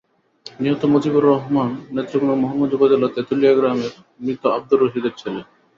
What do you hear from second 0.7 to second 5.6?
মজিবুর রহমান নেত্রকোনার মোহনগঞ্জ উপজেলার তেঁতুলিয়া গ্রামের মৃত আবদুর রশিদের ছেলে।